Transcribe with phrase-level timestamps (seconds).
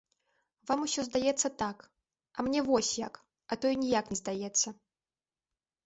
[0.71, 1.77] Вам усё здаецца так,
[2.37, 4.67] а мне вось як, а то і ніяк не здаецца.